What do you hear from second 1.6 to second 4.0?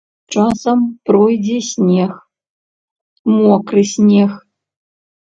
снег, мокры